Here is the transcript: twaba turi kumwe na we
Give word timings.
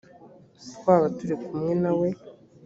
twaba 0.75 1.05
turi 1.17 1.35
kumwe 1.45 1.73
na 1.83 1.91
we 1.99 2.07